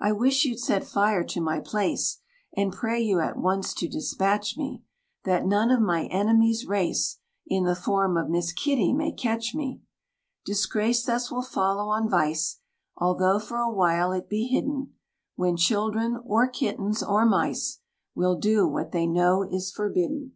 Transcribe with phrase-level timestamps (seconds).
[0.00, 2.18] "I wish you'd set fire to my place;
[2.56, 4.82] And pray you at once to despatch me,
[5.22, 9.80] That none of my enemy's race, In the form of Miss Kitty, may catch me!"
[10.44, 12.58] Disgrace thus will follow on vice,
[12.96, 14.94] Although for a while it be hidden;
[15.36, 17.78] When children, or kittens, or mice,
[18.16, 20.32] Will do what they know is forbidden.